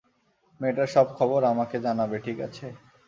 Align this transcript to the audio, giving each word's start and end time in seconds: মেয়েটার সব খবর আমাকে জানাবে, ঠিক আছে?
মেয়েটার 0.61 0.87
সব 0.87 1.07
খবর 1.17 1.39
আমাকে 1.51 1.77
জানাবে, 1.85 2.17
ঠিক 2.25 2.37
আছে? 2.47 2.65